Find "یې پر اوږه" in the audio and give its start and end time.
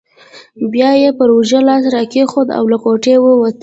1.01-1.59